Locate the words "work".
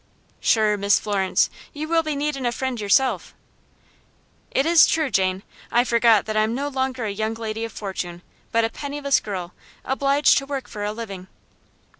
10.47-10.67